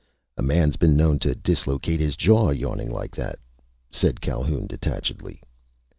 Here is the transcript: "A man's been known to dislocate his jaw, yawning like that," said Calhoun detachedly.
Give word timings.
"A 0.35 0.41
man's 0.41 0.77
been 0.77 0.97
known 0.97 1.19
to 1.19 1.35
dislocate 1.35 1.99
his 1.99 2.15
jaw, 2.15 2.49
yawning 2.49 2.89
like 2.89 3.15
that," 3.15 3.37
said 3.91 4.19
Calhoun 4.19 4.65
detachedly. 4.67 5.43